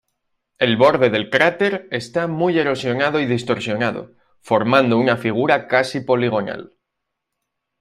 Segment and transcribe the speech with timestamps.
[0.57, 6.75] El borde del cráter está muy erosionado y distorsionado, formando una figura casi poligonal.